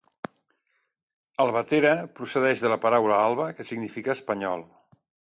Albatera 1.45 1.93
procedeix 2.21 2.65
de 2.65 2.75
la 2.75 2.81
paraula 2.89 3.23
Alba, 3.29 3.49
que 3.61 3.71
significa 3.75 4.19
Espanyol. 4.21 4.69